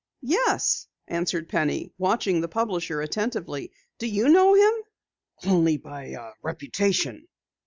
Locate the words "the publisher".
2.41-3.01